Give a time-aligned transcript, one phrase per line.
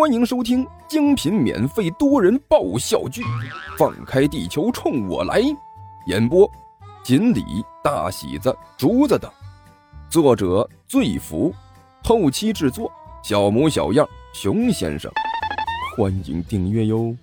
[0.00, 3.20] 欢迎收听精品免费多人爆笑剧
[3.76, 5.42] 《放开地球冲我来》，
[6.06, 6.50] 演播：
[7.04, 7.44] 锦鲤、
[7.84, 9.30] 大喜子、竹子等，
[10.08, 11.54] 作者：醉福，
[12.02, 12.90] 后期制作：
[13.22, 15.12] 小模小样、熊先生。
[15.94, 17.14] 欢迎订阅哟。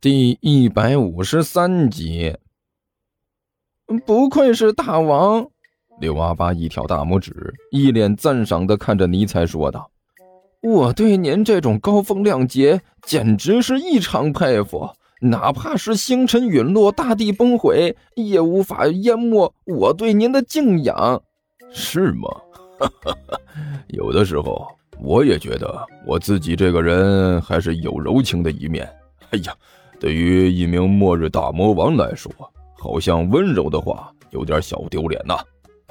[0.00, 2.36] 第一百五十三集，
[4.04, 5.48] 不愧是大王！
[6.00, 9.91] 刘阿八一挑大拇指，一脸赞赏的看着尼采说道。
[10.62, 14.88] 我对您这种高风亮节简直是异常佩服，
[15.20, 21.20] 哪怕是星辰陨落、大地崩毁，也无法淹没我对您的敬仰。
[21.72, 22.28] 是吗？
[23.88, 24.64] 有的时候
[25.00, 28.88] 我也觉得我自己这个人还是有柔情的一面。
[29.30, 29.52] 哎呀，
[29.98, 32.30] 对于一名末日大魔王来说，
[32.78, 35.34] 好像温柔的话有点小丢脸呐。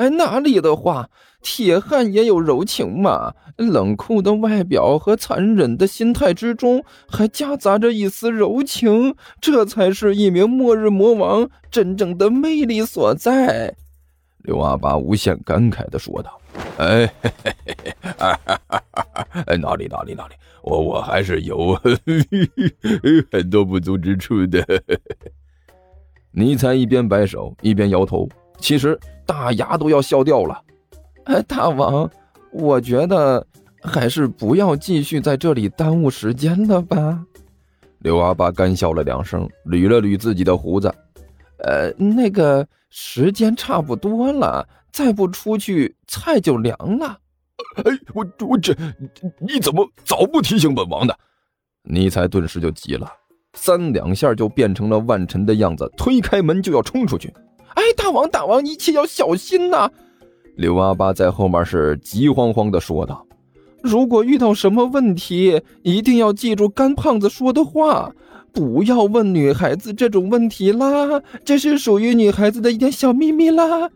[0.02, 1.12] 哎，哪里的话，
[1.44, 3.36] 铁汉也有柔情嘛！
[3.58, 13.76] 冷酷的外表和残忍的心态之中，还夹杂着一丝柔情，这才是一名末日魔王真正的魅力所在。
[14.40, 16.42] 刘阿八无限感慨的说道
[16.82, 17.08] ：“哎，
[19.60, 21.80] 哪里哪里哪里，我我还是有
[23.32, 24.66] 很多不足之处的。”
[26.34, 28.28] 尼采一边摆手一边摇头。
[28.62, 30.62] 其实大牙都要笑掉了，
[31.26, 32.10] 哎，大王，
[32.52, 33.46] 我觉得
[33.82, 37.22] 还是不要继续在这里耽误时间了吧。
[38.00, 40.94] 刘阿八干笑了两声，捋了捋自己的胡子，
[41.60, 47.18] 呃，那个时间差不多了，再不出去菜就凉了。
[47.76, 48.76] 哎，我我这
[49.40, 51.18] 你怎么早不提醒本王的？
[51.84, 53.12] 尼才顿时就急了，
[53.54, 57.34] 三两下就变成了万晨的样子，推开门就要冲出去。
[57.76, 59.90] 哎，大王，大王，一切要小心呐！
[60.56, 63.26] 刘阿八在后面是急慌慌的说道
[63.82, 68.12] ：“如果遇到什么问题，一定要记住干胖子说的话，
[68.52, 73.90] 不要问女孩子这种问题啦，这是属于女孩子的一点小秘密啦。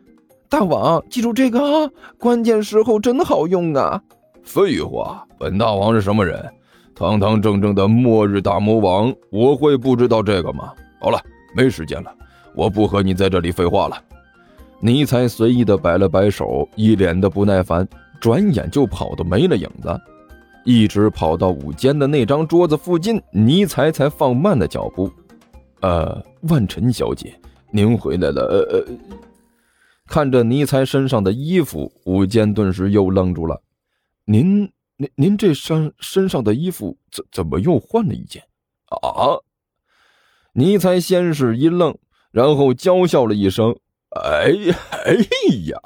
[0.47, 4.01] 大王，记住这个啊，关键时候真好用啊！”
[4.41, 6.43] 废话，本大王是什么人？
[6.95, 10.71] 堂堂正正的末日大魔王，我会不知道这个吗？
[11.01, 11.19] 好了，
[11.53, 12.09] 没时间了。
[12.55, 14.01] 我不和你在这里废话了，
[14.79, 17.87] 尼才随意的摆了摆手，一脸的不耐烦，
[18.19, 19.99] 转眼就跑得没了影子，
[20.63, 25.11] 一直跑到午间的那张桌子附近，尼才才放慢了脚步。
[25.81, 27.37] 呃，万晨小姐，
[27.71, 28.41] 您回来了。
[28.43, 28.85] 呃，
[30.07, 33.61] 看着尼才身上的衣服，午间顿时又愣住了。
[34.23, 34.61] 您，
[34.97, 38.41] 您，您这身身上的衣服怎怎么又换了一件？
[38.87, 39.37] 啊？
[40.53, 41.95] 尼才先是一愣。
[42.35, 43.73] 然后娇笑了一声
[44.21, 44.51] ：“哎
[45.05, 45.15] 哎
[45.67, 45.79] 呀，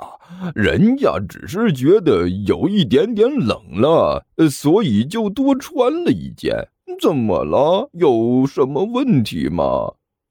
[0.55, 6.67] 人家只是觉得有一点点冷了，所以就多穿了一件。
[6.99, 7.87] 怎么了？
[7.93, 9.63] 有什么问题吗？”“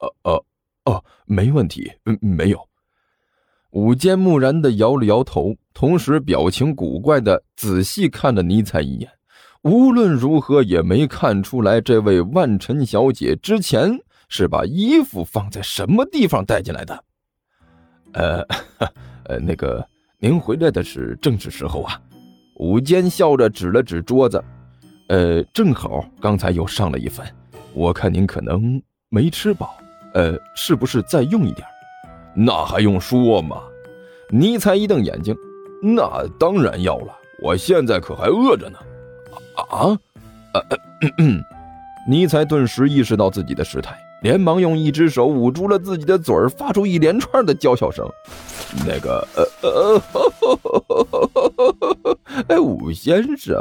[0.03, 0.45] 呃呃
[0.87, 1.89] 哦，没问题，
[2.21, 2.59] 没有。”
[3.71, 9.09] 午间木然的摇了摇头，同时表情古怪的仔细看了尼采一眼。
[9.63, 14.01] 无论如何也没看出来这位万晨小姐之前。
[14.29, 17.05] 是把衣服放在什么地方带进来的？
[18.13, 18.47] 呃，
[19.25, 19.87] 呃，那个，
[20.19, 22.01] 您回来的是正是时候啊。
[22.57, 24.43] 午间笑着指了指桌子，
[25.09, 27.27] 呃，正好刚才又上了一份，
[27.73, 29.77] 我看您可能没吃饱，
[30.15, 31.67] 呃，是不是再用一点？
[32.35, 33.63] 那还用说吗？
[34.31, 35.35] 尼才一瞪眼睛，
[35.83, 38.79] 那当然要了，我现在可还饿着呢。
[39.71, 39.97] 啊？
[40.55, 40.63] 呃，
[42.09, 43.97] 尼才顿时意识到自己的失态。
[44.23, 48.09] 连忙用一只手捂住了自己的嘴儿，发出一连串的娇笑声。
[48.87, 50.03] 那个，呃呃，
[52.49, 53.57] 哎，武先生，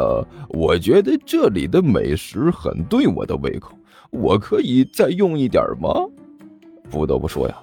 [0.50, 3.72] 我觉得这里的美食很对我的胃口，
[4.12, 5.90] 我可以再用一点吗？
[6.90, 7.56] 不得不说呀，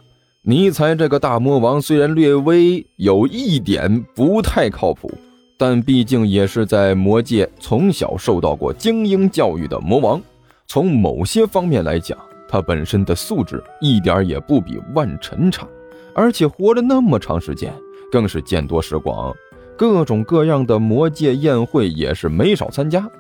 [0.42, 5.10] 尼才这个大魔王虽然略微有一点不太靠谱，
[5.58, 10.22] 但毕竟也是在魔界从小受到过精英教育的魔王，
[10.66, 12.16] 从某些方面来讲。
[12.54, 15.66] 他本身的素质一点也不比万晨差，
[16.14, 17.74] 而且活了那么长时间，
[18.12, 19.34] 更是见多识广，
[19.76, 23.10] 各种各样的魔界宴会也是没少参加。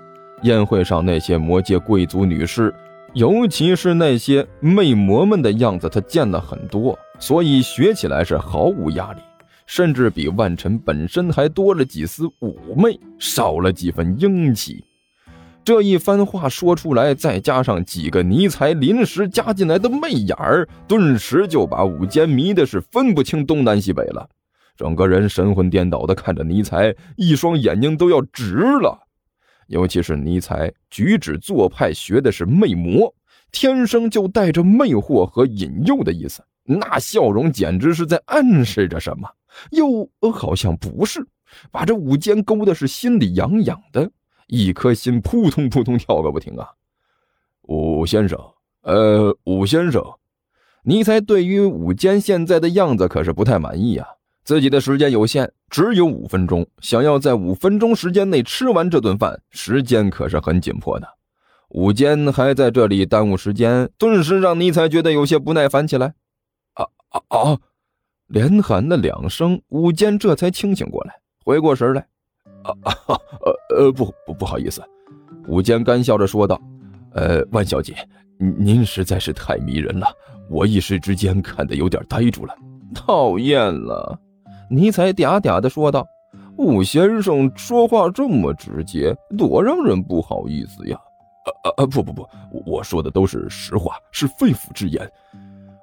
[0.42, 2.72] 宴会上那些魔界贵族女士，
[3.14, 9.20] 尤其是那些魅魔们的样子，他见了很多，所以学起来是毫无压力，
[9.66, 14.84] 甚至比万晨本身还多了几丝妩媚，少了几分英气。
[15.64, 24.28] 这一番话说出来，再加上几个尼才临时加进来的媚眼儿，顿时就把午间迷的是分不清东南西北了。
[24.76, 28.98] 整个人神魂颠倒的看着尼才，一双眼睛都要直了。
[29.68, 33.14] 尤其是尼才举止做派学的是魅魔，
[33.50, 36.44] 天生就带着魅惑和引诱的意思。
[36.64, 39.26] 那笑容简直是在暗示着什么，
[39.70, 41.26] 又好像不是，
[41.70, 44.10] 把这武坚勾的是心里痒痒的，
[44.48, 46.68] 一颗心扑通扑通跳个不停啊！
[47.62, 48.38] 武先生，
[48.82, 50.02] 呃，武先生，
[50.82, 54.06] 尼才对于武坚现在的样子可是不太满意啊。
[54.44, 61.08] 自己的时间有限，只有五分钟，想要在五分钟时间内吃完这顿饭，时间可是很紧迫的。
[61.70, 66.14] 武坚还在这里耽误时间，顿时让尼才觉得有些不耐烦起来。
[66.74, 67.58] 啊啊啊！
[68.26, 72.06] 连喊了两声，武坚这才清醒过来，回过神来。
[72.64, 73.20] 啊哈！
[73.40, 74.82] 呃呃，不不不好意思，
[75.46, 76.60] 武坚干笑着说道
[77.12, 77.94] ：“呃，万小姐，
[78.38, 80.06] 您实在是太迷人了，
[80.48, 82.54] 我一时之间看得有点呆住了。
[82.94, 84.18] 讨厌了。”
[84.70, 86.06] 尼采嗲嗲的说道
[86.56, 90.98] ：“武先生说话这么直接，多让人不好意思呀
[91.64, 91.86] ！”“啊啊！
[91.86, 92.26] 不不不，
[92.64, 95.08] 我说的都是实话，是肺腑之言。”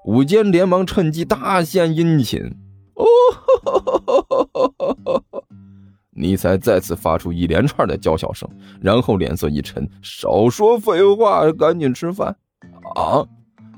[0.04, 2.42] 武坚连忙趁机大献殷勤。
[2.98, 3.06] “哦！”
[6.14, 8.50] 尼采再次发出一连串的叫嚣声，
[8.82, 12.36] 然后脸色一沉：“少说废话，赶紧吃饭！”
[12.96, 13.26] 啊！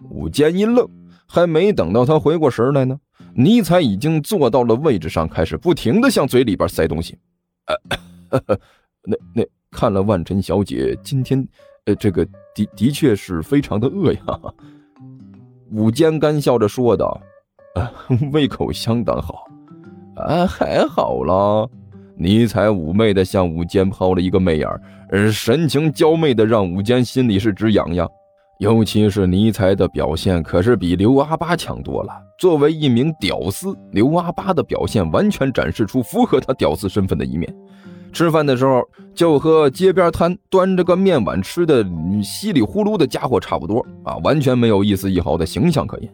[0.09, 0.88] 武坚一愣，
[1.27, 3.00] 还没等到他回过神来呢。
[3.35, 7.18] 尼采已经坐到了位置上，开始不停的向嘴里边塞东西。
[9.06, 11.47] 那那看了万晨小姐今天，
[11.86, 12.25] 呃，这个
[12.56, 14.19] 的的确是非常的饿呀。
[15.71, 17.21] 武坚干笑着说道：“，
[18.33, 19.45] 胃口相当好。
[20.15, 21.68] 啊，还好啦。”
[22.15, 24.68] 尼采妩媚的向武坚抛了一个媚眼，
[25.10, 28.10] 而神情娇媚的让武坚心里是直痒痒。
[28.60, 32.13] 尤其是尼采的表现，可是比刘阿八强多了。
[32.38, 37.54] 作为一名屌丝，刘阿八的表现完全展示出符合他屌丝身份的一面。
[38.13, 38.81] 吃饭的时候，
[39.15, 41.83] 就和街边摊端着个面碗吃的
[42.24, 46.13] 稀里呼噜的家伙差不多啊，完全没有一丝一毫的形象可言。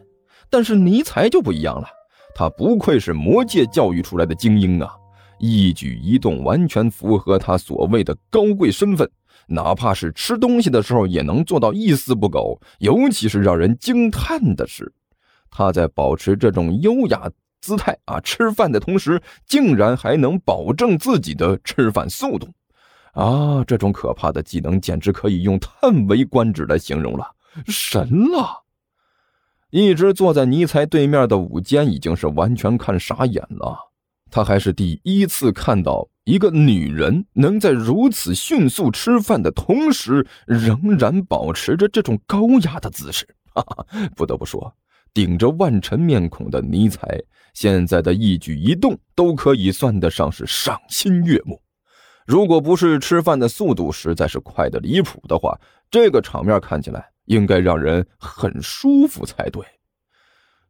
[0.50, 1.88] 但是尼采就不一样了，
[2.34, 4.90] 他不愧是魔界教育出来的精英啊，
[5.40, 9.10] 一举一动完全符合他所谓的高贵身份。
[9.48, 12.62] 哪怕是吃东西的时候，也能做到一丝不苟。
[12.78, 14.94] 尤其是让人惊叹的是，
[15.50, 22.48] 他在保持这种优雅姿态啊吃饭的同时，竟然还能保证自己的吃饭速度。
[23.14, 27.26] 啊，这种可怕的技能简直可以用叹为观止来形容了，
[27.66, 28.66] 神了！
[29.72, 33.89] 一直坐在尼采对面的武坚已经是完全看傻眼了，
[34.30, 36.10] 他还是第一次看到。
[36.26, 43.84] 一个女人能在如此迅速吃饭的同时，仍然保持着这种高雅的姿势，哈哈，
[44.16, 44.72] 不得不说，
[45.12, 47.20] 顶着万尘面孔的尼采，
[47.56, 51.60] 现在的一举一动都可以算得上是赏心悦目。
[52.28, 55.60] 如果不是吃饭的速度实在是快的离谱的话，
[55.90, 59.64] 这个场面看起来应该让人很舒服才对。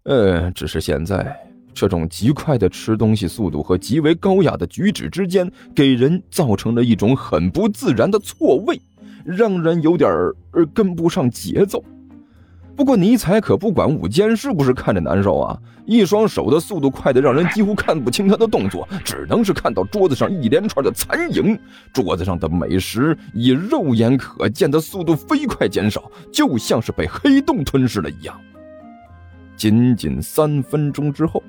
[0.04, 1.38] 呃，只是现在。
[1.74, 8.82] 这种极快的吃东西速度和极为高雅的举止之间，给人造成了一种很不自然的错位，
[9.24, 10.36] 让人有点儿
[10.74, 11.84] 跟不上节奏。
[12.76, 21.60] 不过尼采可不管午间是不是看着难受啊，一双手的速度快的让人几乎看不清他的动作，只能是看到桌子上一连串的残影，
[21.94, 28.40] 桌子上的美食以肉眼可见的速度飞快减少，就像是被黑洞吞噬了一样。
[29.58, 31.44] 仅仅三分钟之后。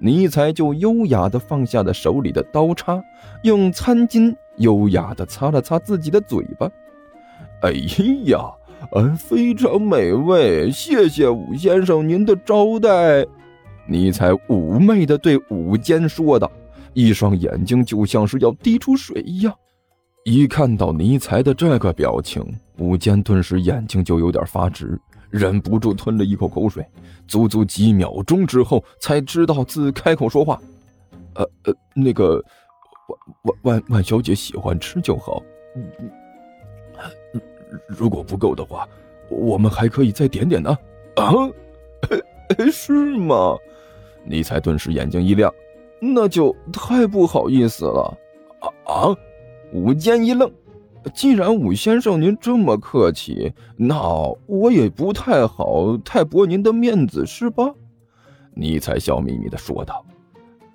[0.00, 3.02] 尼采就优雅地放下了手里的刀叉，
[3.42, 6.70] 用餐巾优雅地擦了擦自己的嘴巴。
[7.62, 7.72] 哎
[8.26, 8.38] 呀，
[8.92, 13.26] 嗯，非常美味，谢谢武先生您的招待。
[13.88, 16.50] 尼采妩媚地对武坚说道，
[16.92, 19.52] 一双眼睛就像是要滴出水一样。
[20.24, 22.44] 一看到尼采的这个表情，
[22.76, 25.00] 武坚顿时眼睛就有点发直。
[25.30, 26.84] 忍不住吞了一口口水，
[27.26, 30.60] 足足几秒钟之后才知道自开口说话
[31.34, 32.42] ：“呃呃，那个
[33.08, 35.42] 万万万万小姐喜欢吃就好，
[37.86, 38.88] 如果不够的话，
[39.28, 40.76] 我们还可以再点点呢。”
[41.16, 41.32] 啊，
[42.72, 43.56] 是吗？
[44.24, 45.52] 尼采顿时眼睛一亮，
[46.00, 48.16] 那就太不好意思了。
[48.60, 49.16] 啊啊！
[49.72, 50.50] 武坚一愣。
[51.14, 53.96] 既然武先生您这么客气，那
[54.46, 57.72] 我也不太好太驳您的面子，是吧？
[58.54, 60.04] 尼采笑眯眯的说道。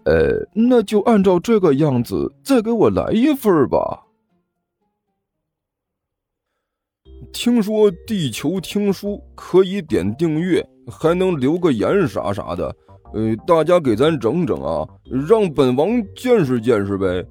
[0.05, 4.03] 呃，那就按照这个样子，再给我来一份吧。
[7.31, 12.75] 听说地球听书可以点订阅，还能留个言啥啥的，
[13.13, 14.87] 呃，大家给咱整整啊，
[15.27, 17.25] 让本王见识见识呗。